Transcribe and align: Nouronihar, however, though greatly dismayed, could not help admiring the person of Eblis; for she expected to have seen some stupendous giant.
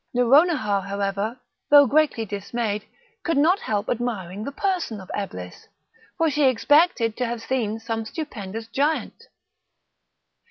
Nouronihar, 0.15 0.81
however, 0.87 1.39
though 1.69 1.85
greatly 1.85 2.25
dismayed, 2.25 2.85
could 3.21 3.37
not 3.37 3.59
help 3.59 3.87
admiring 3.87 4.43
the 4.43 4.51
person 4.51 4.99
of 4.99 5.11
Eblis; 5.13 5.67
for 6.17 6.27
she 6.31 6.45
expected 6.45 7.15
to 7.17 7.25
have 7.27 7.39
seen 7.43 7.79
some 7.79 8.03
stupendous 8.05 8.65
giant. 8.65 9.25